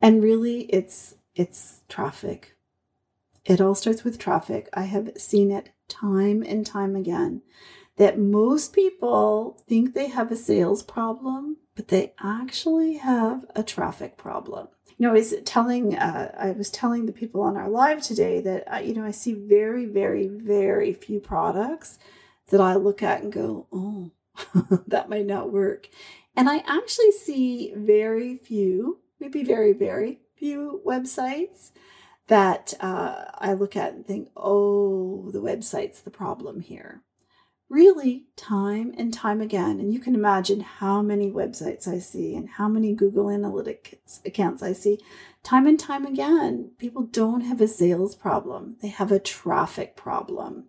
And 0.02 0.24
really 0.24 0.62
it's 0.64 1.16
it's 1.36 1.82
traffic. 1.88 2.56
It 3.46 3.62
all 3.62 3.76
starts 3.76 4.04
with 4.04 4.20
traffic. 4.20 4.70
I 4.74 4.84
have 4.84 5.12
seen 5.18 5.52
it 5.52 5.70
time 5.88 6.44
and 6.44 6.66
time 6.66 6.96
again 6.96 7.42
that 7.98 8.20
most 8.20 8.74
people 8.74 9.62
think 9.68 9.94
they 9.94 10.08
have 10.08 10.32
a 10.32 10.36
sales 10.36 10.84
problem, 10.84 11.58
but 11.76 11.90
they 11.90 12.14
actually 12.24 12.98
have 12.98 13.46
a 13.56 13.64
traffic 13.64 14.18
problem 14.18 14.68
you 15.02 15.08
know, 15.08 15.14
I 15.14 15.18
was 15.18 15.34
telling 15.46 15.98
uh, 15.98 16.32
I 16.38 16.52
was 16.52 16.70
telling 16.70 17.08
the 17.08 17.12
people 17.12 17.42
on 17.42 17.58
our 17.58 17.68
live 17.68 18.04
today 18.04 18.40
that 18.42 18.72
uh, 18.72 18.78
you 18.78 18.94
know 18.94 19.04
I 19.04 19.10
see 19.10 19.34
very, 19.34 19.88
very, 19.88 20.28
very 20.28 20.94
few 20.94 21.20
products 21.20 21.98
that 22.50 22.62
I 22.62 22.76
look 22.76 23.02
at 23.02 23.24
and 23.24 23.34
go, 23.34 23.66
oh, 23.72 24.12
that 24.88 25.10
might 25.10 25.26
not 25.26 25.52
work, 25.52 25.88
and 26.36 26.50
I 26.50 26.58
actually 26.60 27.12
see 27.12 27.74
very 27.76 28.38
few, 28.38 29.00
maybe 29.20 29.44
very, 29.44 29.74
very 29.74 30.22
few 30.36 30.82
websites 30.86 31.72
that 32.28 32.74
uh, 32.80 33.26
I 33.36 33.54
look 33.54 33.76
at 33.76 33.94
and 33.94 34.06
think, 34.06 34.30
oh, 34.38 35.30
the 35.32 35.42
website's 35.42 36.02
the 36.02 36.12
problem 36.12 36.62
here 36.62 37.04
really 37.72 38.26
time 38.36 38.94
and 38.98 39.14
time 39.14 39.40
again. 39.40 39.80
And 39.80 39.94
you 39.94 40.00
can 40.00 40.14
imagine 40.14 40.60
how 40.60 41.02
many 41.02 41.32
websites 41.32 41.88
I 41.88 42.00
see 42.00 42.36
and 42.36 42.50
how 42.50 42.68
many 42.68 42.94
Google 42.94 43.28
Analytics 43.28 44.24
accounts 44.26 44.62
I 44.62 44.74
see. 44.74 45.00
Time 45.42 45.66
and 45.66 45.80
time 45.80 46.06
again, 46.06 46.72
people 46.78 47.04
don't 47.04 47.42
have 47.42 47.62
a 47.62 47.68
sales 47.70 48.14
problem, 48.14 48.76
they 48.82 48.90
have 48.90 49.12
a 49.12 49.20
traffic 49.20 49.96
problem. 49.96 50.68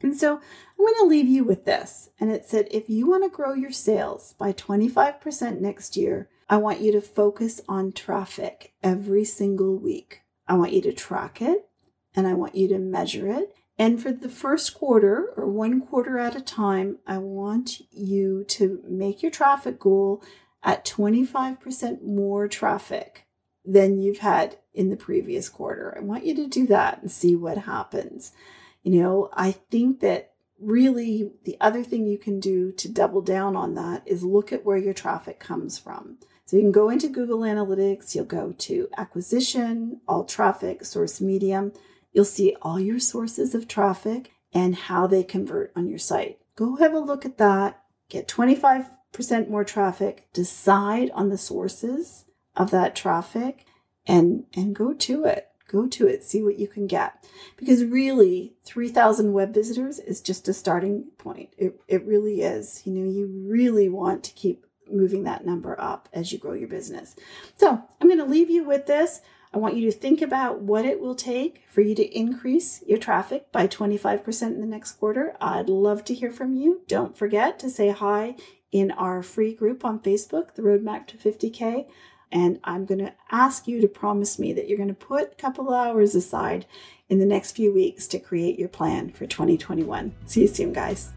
And 0.00 0.16
so 0.16 0.34
I'm 0.34 0.84
going 0.84 0.94
to 1.00 1.06
leave 1.06 1.28
you 1.28 1.44
with 1.44 1.64
this. 1.64 2.10
And 2.20 2.30
it 2.30 2.44
said 2.44 2.68
if 2.70 2.88
you 2.88 3.08
want 3.08 3.24
to 3.24 3.36
grow 3.36 3.52
your 3.52 3.72
sales 3.72 4.34
by 4.38 4.52
25% 4.52 5.60
next 5.60 5.96
year, 5.96 6.28
I 6.48 6.56
want 6.56 6.80
you 6.80 6.92
to 6.92 7.00
focus 7.00 7.60
on 7.68 7.92
traffic 7.92 8.72
every 8.82 9.24
single 9.24 9.76
week. 9.76 10.22
I 10.46 10.54
want 10.54 10.72
you 10.72 10.82
to 10.82 10.92
track 10.92 11.42
it 11.42 11.68
and 12.14 12.26
I 12.26 12.34
want 12.34 12.54
you 12.54 12.68
to 12.68 12.78
measure 12.78 13.28
it 13.28 13.54
and 13.78 14.02
for 14.02 14.10
the 14.10 14.28
first 14.28 14.74
quarter 14.74 15.32
or 15.36 15.46
one 15.46 15.80
quarter 15.80 16.18
at 16.18 16.34
a 16.34 16.40
time, 16.40 16.98
I 17.06 17.18
want 17.18 17.80
you 17.92 18.44
to 18.48 18.82
make 18.84 19.22
your 19.22 19.30
traffic 19.30 19.78
goal 19.78 20.22
at 20.64 20.84
25% 20.84 22.02
more 22.02 22.48
traffic 22.48 23.26
than 23.64 24.00
you've 24.00 24.18
had 24.18 24.56
in 24.74 24.90
the 24.90 24.96
previous 24.96 25.48
quarter. 25.48 25.96
I 25.96 26.00
want 26.00 26.26
you 26.26 26.34
to 26.34 26.48
do 26.48 26.66
that 26.66 27.00
and 27.00 27.10
see 27.10 27.36
what 27.36 27.58
happens. 27.58 28.32
You 28.88 29.02
know, 29.02 29.30
I 29.34 29.52
think 29.52 30.00
that 30.00 30.32
really 30.58 31.32
the 31.44 31.58
other 31.60 31.84
thing 31.84 32.06
you 32.06 32.16
can 32.16 32.40
do 32.40 32.72
to 32.72 32.88
double 32.90 33.20
down 33.20 33.54
on 33.54 33.74
that 33.74 34.02
is 34.06 34.24
look 34.24 34.52
at 34.52 34.64
where 34.64 34.78
your 34.78 34.94
traffic 34.94 35.38
comes 35.38 35.78
from. 35.78 36.16
So 36.46 36.56
you 36.56 36.62
can 36.62 36.72
go 36.72 36.88
into 36.88 37.08
Google 37.08 37.40
Analytics, 37.40 38.14
you'll 38.14 38.24
go 38.24 38.52
to 38.52 38.88
acquisition, 38.96 40.00
all 40.08 40.24
traffic, 40.24 40.86
source 40.86 41.20
medium 41.20 41.72
You'll 42.12 42.24
see 42.24 42.56
all 42.62 42.80
your 42.80 42.98
sources 42.98 43.54
of 43.54 43.68
traffic 43.68 44.32
and 44.52 44.74
how 44.74 45.06
they 45.06 45.22
convert 45.22 45.72
on 45.76 45.88
your 45.88 45.98
site. 45.98 46.38
Go 46.56 46.76
have 46.76 46.94
a 46.94 46.98
look 46.98 47.24
at 47.24 47.38
that. 47.38 47.82
Get 48.08 48.26
25% 48.26 48.88
more 49.48 49.64
traffic. 49.64 50.28
Decide 50.32 51.10
on 51.10 51.28
the 51.28 51.38
sources 51.38 52.24
of 52.56 52.70
that 52.70 52.96
traffic 52.96 53.66
and 54.06 54.44
and 54.54 54.74
go 54.74 54.94
to 54.94 55.24
it. 55.26 55.47
Go 55.68 55.86
to 55.86 56.08
it. 56.08 56.24
See 56.24 56.42
what 56.42 56.58
you 56.58 56.66
can 56.66 56.86
get. 56.86 57.24
Because 57.56 57.84
really, 57.84 58.54
3,000 58.64 59.32
web 59.32 59.54
visitors 59.54 59.98
is 60.00 60.20
just 60.20 60.48
a 60.48 60.54
starting 60.54 61.04
point. 61.18 61.50
It, 61.56 61.80
it 61.86 62.04
really 62.04 62.42
is. 62.42 62.82
You 62.84 62.94
know, 62.94 63.10
you 63.10 63.26
really 63.48 63.88
want 63.88 64.24
to 64.24 64.32
keep 64.32 64.66
moving 64.90 65.24
that 65.24 65.44
number 65.44 65.78
up 65.80 66.08
as 66.12 66.32
you 66.32 66.38
grow 66.38 66.54
your 66.54 66.68
business. 66.68 67.14
So 67.56 67.82
I'm 68.00 68.08
going 68.08 68.18
to 68.18 68.24
leave 68.24 68.50
you 68.50 68.64
with 68.64 68.86
this. 68.86 69.20
I 69.52 69.58
want 69.58 69.76
you 69.76 69.90
to 69.90 69.96
think 69.96 70.20
about 70.20 70.60
what 70.60 70.84
it 70.84 71.00
will 71.00 71.14
take 71.14 71.62
for 71.70 71.80
you 71.80 71.94
to 71.94 72.18
increase 72.18 72.82
your 72.86 72.98
traffic 72.98 73.50
by 73.50 73.66
25% 73.66 74.42
in 74.42 74.60
the 74.60 74.66
next 74.66 74.92
quarter. 74.92 75.36
I'd 75.40 75.68
love 75.68 76.04
to 76.06 76.14
hear 76.14 76.30
from 76.30 76.54
you. 76.54 76.82
Don't 76.86 77.16
forget 77.16 77.58
to 77.60 77.70
say 77.70 77.90
hi 77.90 78.36
in 78.70 78.90
our 78.90 79.22
free 79.22 79.54
group 79.54 79.84
on 79.84 80.00
Facebook, 80.00 80.54
the 80.54 80.62
Roadmap 80.62 81.06
to 81.06 81.16
50K. 81.16 81.86
And 82.30 82.60
I'm 82.64 82.84
going 82.84 82.98
to 82.98 83.14
ask 83.30 83.66
you 83.66 83.80
to 83.80 83.88
promise 83.88 84.38
me 84.38 84.52
that 84.52 84.68
you're 84.68 84.76
going 84.76 84.88
to 84.88 84.94
put 84.94 85.32
a 85.32 85.36
couple 85.36 85.72
hours 85.72 86.14
aside 86.14 86.66
in 87.08 87.18
the 87.18 87.26
next 87.26 87.52
few 87.52 87.72
weeks 87.72 88.06
to 88.08 88.18
create 88.18 88.58
your 88.58 88.68
plan 88.68 89.10
for 89.10 89.26
2021. 89.26 90.14
See 90.26 90.42
you 90.42 90.48
soon, 90.48 90.72
guys. 90.72 91.12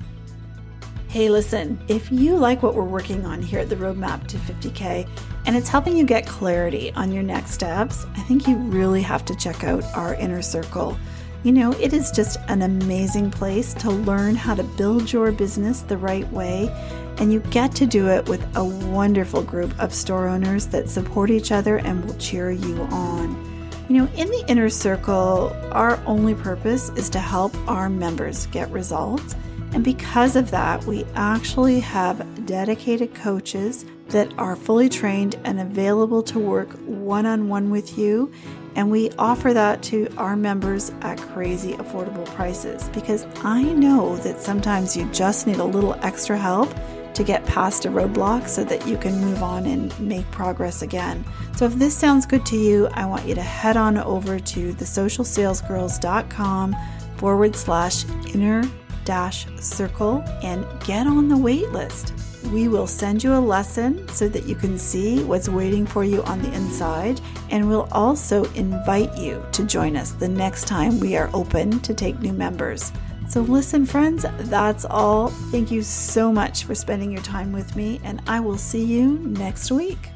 Hey, 1.10 1.30
listen, 1.30 1.77
if 1.89 2.10
you 2.10 2.38
like 2.38 2.63
what 2.63 2.74
we're 2.74 2.86
working 2.86 3.25
on 3.25 3.41
here 3.41 3.60
at 3.60 3.68
the 3.68 3.75
Roadmap 3.75 4.27
to 4.27 4.38
50K, 4.38 5.10
and 5.46 5.58
it's 5.58 5.68
helping 5.68 5.98
you 5.98 6.06
get 6.06 6.25
clarity 6.25 6.94
on 6.94 7.12
your 7.12 7.24
next 7.24 7.51
steps, 7.51 8.06
I 8.15 8.22
think 8.22 8.48
you 8.48 8.56
really 8.56 9.01
have 9.01 9.25
to 9.25 9.36
check 9.36 9.65
out 9.65 9.84
our 9.94 10.15
inner 10.15 10.41
circle. 10.41 10.98
You 11.44 11.51
know, 11.51 11.74
it 11.74 11.91
is 11.91 12.12
just 12.12 12.38
an 12.48 12.62
amazing 12.62 13.30
place 13.30 13.74
to 13.74 13.89
learn 13.91 14.36
how 14.36 14.56
to 14.56 14.63
build 14.63 15.12
your 15.12 15.34
business 15.34 15.82
the 15.82 15.98
right 15.98 16.32
way, 16.32 16.70
and 17.18 17.32
you 17.32 17.39
get 17.51 17.75
to 17.75 17.86
do 17.86 18.08
it 18.08 18.27
with 18.27 18.46
a 18.56 18.63
wonderful 18.63 19.44
group 19.44 19.77
of 19.80 19.94
store 19.94 20.27
owners 20.27 20.68
that 20.68 20.89
support 20.89 21.30
each 21.30 21.51
other 21.51 21.77
and 21.77 22.03
will 22.06 22.18
cheer 22.18 22.51
you 22.51 22.82
on. 22.91 23.51
You 23.89 23.98
know, 23.98 24.10
in 24.15 24.30
the 24.30 24.46
inner 24.48 24.70
circle, 24.70 25.53
our 25.72 26.01
only 26.06 26.34
purpose 26.34 26.89
is 26.91 27.10
to 27.10 27.20
help 27.20 27.53
our 27.68 27.89
members 27.89 28.46
get 28.48 28.70
results. 28.72 29.36
And 29.74 29.84
because 29.84 30.36
of 30.36 30.50
that, 30.51 30.84
we 30.86 31.06
actually 31.15 31.82
have 31.82 32.46
dedicated 32.46 33.13
coaches 33.13 33.86
that 34.08 34.34
are 34.38 34.56
fully 34.56 34.89
trained 34.89 35.36
and 35.44 35.60
available 35.60 36.24
to 36.24 36.39
work 36.39 36.70
one 36.86 37.25
on 37.25 37.50
one 37.50 37.70
with 37.70 37.98
you. 37.98 38.32
And 38.75 38.89
we 38.89 39.10
offer 39.20 39.53
that 39.53 39.84
to 39.84 40.08
our 40.18 40.36
members 40.36 40.91
at 41.01 41.18
crazy 41.20 41.74
affordable 41.74 42.25
prices 42.27 42.88
because 42.94 43.25
I 43.44 43.63
know 43.63 44.15
that 44.18 44.41
sometimes 44.41 44.96
you 44.96 45.06
just 45.12 45.48
need 45.48 45.58
a 45.58 45.65
little 45.65 45.96
extra 45.96 46.38
help 46.38 46.74
to 47.22 47.28
get 47.28 47.46
past 47.46 47.86
a 47.86 47.90
roadblock 47.90 48.48
so 48.48 48.63
that 48.63 48.88
you 48.88 48.98
can 48.98 49.22
move 49.22 49.44
on 49.44 49.68
and 49.68 50.00
make 50.00 50.25
progress 50.32 50.82
again. 50.82 51.24
So 51.56 51.66
if 51.66 51.75
this 51.75 51.96
sounds 51.96 52.25
good 52.25 52.44
to 52.48 52.58
you, 52.58 52.88
I 52.94 53.06
want 53.06 53.28
you 53.28 53.36
to 53.36 53.44
head 53.44 53.78
on 53.78 54.00
over 54.00 54.40
to 54.40 54.74
thesocialsalesgirls.com 54.74 56.75
forward 57.18 57.56
slash 57.56 58.06
inner 58.34 58.63
dash 59.06 59.46
circle 59.60 60.24
and 60.42 60.66
get 60.84 61.06
on 61.06 61.28
the 61.28 61.38
wait 61.38 61.72
list. 61.72 62.16
We 62.51 62.68
will 62.68 62.88
send 62.88 63.24
you 63.24 63.36
a 63.36 63.40
lesson 63.40 64.08
so 64.10 64.28
that 64.28 64.46
you 64.46 64.56
can 64.56 64.80
see 64.80 65.24
what's 65.24 65.48
waiting 65.48 65.86
for 65.86 66.04
you 66.04 66.24
on 66.24 66.42
the 66.42 66.51
inside, 66.54 67.22
and 67.51 67.70
we'll 67.70 67.88
also 67.92 68.46
invite 68.54 69.16
you 69.16 69.46
to 69.51 69.63
join 69.63 69.96
us 69.96 70.13
the 70.13 70.28
next 70.28 70.68
time 70.68 71.00
we 71.00 71.16
are 71.16 71.30
open 71.36 71.82
to 71.82 71.94
take 71.94 72.20
new 72.20 72.34
members. 72.34 72.92
So, 73.32 73.40
listen, 73.40 73.86
friends, 73.86 74.26
that's 74.40 74.84
all. 74.84 75.30
Thank 75.30 75.72
you 75.72 75.84
so 75.84 76.34
much 76.34 76.66
for 76.66 76.76
spending 76.76 77.14
your 77.14 77.22
time 77.22 77.54
with 77.54 77.78
me, 77.78 78.02
and 78.04 78.22
I 78.28 78.42
will 78.42 78.58
see 78.58 78.84
you 78.84 79.20
next 79.20 79.72
week. 79.72 80.11